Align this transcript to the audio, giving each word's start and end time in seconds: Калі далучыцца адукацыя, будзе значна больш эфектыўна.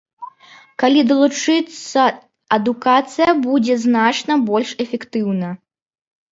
Калі 0.83 1.03
далучыцца 1.11 2.01
адукацыя, 2.59 3.29
будзе 3.45 3.79
значна 3.85 4.41
больш 4.51 4.69
эфектыўна. 4.89 5.57